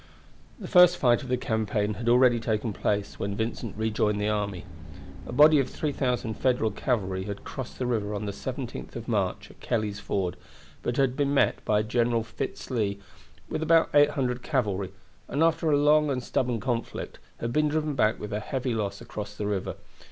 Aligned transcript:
The 0.59 0.67
first 0.67 0.97
fight 0.97 1.21
of 1.21 1.29
the 1.29 1.37
campaign 1.37 1.93
had 1.93 2.09
already 2.09 2.39
taken 2.39 2.73
place 2.73 3.19
when 3.19 3.35
Vincent 3.37 3.77
rejoined 3.77 4.19
the 4.19 4.29
army. 4.29 4.65
A 5.27 5.31
body 5.31 5.59
of 5.59 5.69
3,000 5.69 6.33
Federal 6.33 6.71
cavalry 6.71 7.25
had 7.25 7.43
crossed 7.43 7.77
the 7.77 7.85
river 7.85 8.15
on 8.15 8.25
the 8.25 8.31
17th 8.31 8.95
of 8.95 9.07
March 9.07 9.51
at 9.51 9.59
Kelley's 9.59 9.99
Ford, 9.99 10.37
but 10.81 10.97
had 10.97 11.15
been 11.15 11.35
met 11.35 11.63
by 11.65 11.83
General 11.83 12.23
Fitz 12.23 12.71
Lee 12.71 12.97
with 13.47 13.61
about 13.61 13.91
800 13.93 14.41
cavalry, 14.41 14.91
and 15.27 15.43
after 15.43 15.69
a 15.69 15.77
long 15.77 16.09
and 16.09 16.23
stubborn 16.23 16.59
conflict 16.59 17.19
had 17.37 17.53
been 17.53 17.67
driven 17.67 17.93
back 17.93 18.19
with 18.19 18.31
heavy 18.31 18.73
loss 18.73 19.01
across 19.01 19.35
the 19.37 19.45
river. 19.45 19.75